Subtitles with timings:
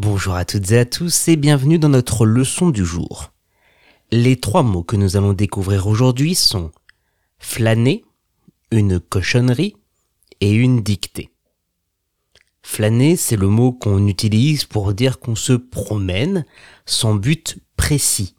[0.00, 3.32] Bonjour à toutes et à tous et bienvenue dans notre leçon du jour.
[4.12, 6.70] Les trois mots que nous allons découvrir aujourd'hui sont
[7.40, 8.04] flâner,
[8.70, 9.74] une cochonnerie
[10.40, 11.30] et une dictée.
[12.62, 16.46] Flâner, c'est le mot qu'on utilise pour dire qu'on se promène
[16.86, 18.36] sans but précis,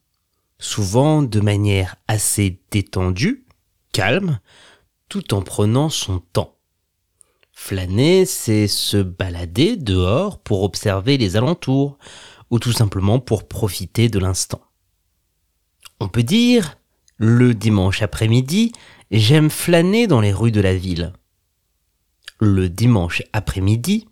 [0.59, 3.43] souvent de manière assez détendue,
[3.91, 4.39] calme,
[5.09, 6.55] tout en prenant son temps.
[7.61, 11.99] Flâner, c'est se balader dehors pour observer les alentours,
[12.49, 14.61] ou tout simplement pour profiter de l'instant.
[15.99, 16.77] On peut dire,
[17.17, 18.71] le dimanche après-midi,
[19.11, 21.13] j'aime flâner dans les rues de la ville.
[22.39, 24.07] Le dimanche après-midi,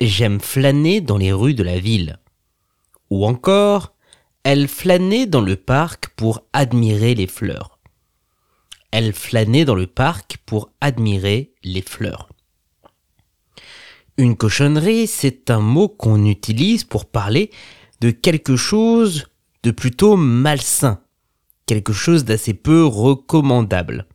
[0.00, 2.18] j'aime flâner dans les rues de la ville.
[3.10, 3.94] Ou encore,
[4.42, 7.78] elle flânait dans le parc pour admirer les fleurs.
[8.90, 12.30] Elle flânait dans le parc pour admirer les fleurs.
[14.18, 17.50] Une cochonnerie, c'est un mot qu'on utilise pour parler
[18.00, 19.26] de quelque chose
[19.62, 21.02] de plutôt malsain,
[21.66, 24.06] quelque chose d'assez peu recommandable.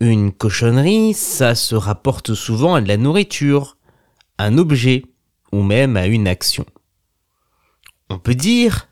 [0.00, 3.76] Une cochonnerie, ça se rapporte souvent à de la nourriture,
[4.38, 5.04] un objet
[5.52, 6.66] ou même à une action.
[8.08, 8.88] On peut dire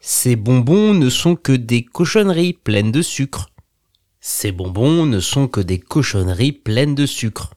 [0.00, 3.50] ces bonbons ne sont que des cochonneries pleines de sucre.
[4.20, 7.55] Ces bonbons ne sont que des cochonneries pleines de sucre.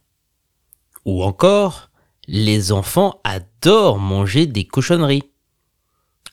[1.10, 1.90] Ou encore,
[2.28, 5.24] les enfants adorent manger des cochonneries.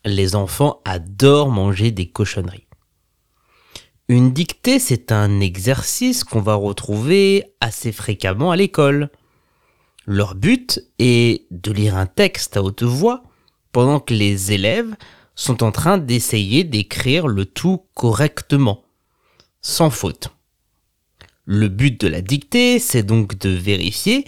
[0.04, 2.66] Les enfants adorent manger des cochonneries.
[4.08, 9.08] Une dictée, c'est un exercice qu'on va retrouver assez fréquemment à l'école.
[10.04, 13.22] Leur but est de lire un texte à haute voix
[13.72, 14.94] pendant que les élèves
[15.36, 18.84] sont en train d'essayer d'écrire le tout correctement,
[19.62, 20.28] sans faute.
[21.46, 24.26] Le but de la dictée, c'est donc de vérifier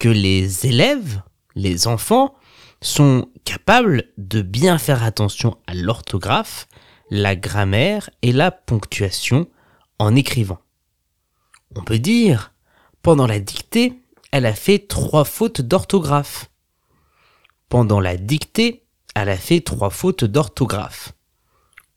[0.00, 1.22] que les élèves,
[1.54, 2.34] les enfants,
[2.82, 6.66] sont capables de bien faire attention à l'orthographe
[7.10, 9.48] la grammaire et la ponctuation
[9.98, 10.60] en écrivant.
[11.76, 12.52] On peut dire,
[13.02, 14.00] pendant la dictée,
[14.32, 16.50] elle a fait trois fautes d'orthographe.
[17.68, 18.84] Pendant la dictée,
[19.14, 21.12] elle a fait trois fautes d'orthographe.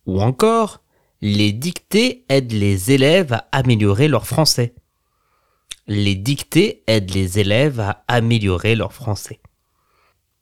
[0.05, 0.81] Ou encore,
[1.21, 4.73] les dictées aident les élèves à améliorer leur français.
[5.87, 9.41] Les dictées aident les élèves à améliorer leur français.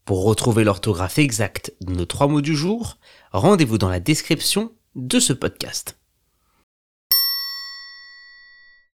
[0.06, 2.98] Pour retrouver l'orthographe exacte de nos trois mots du jour,
[3.32, 6.01] rendez-vous dans la description de ce podcast.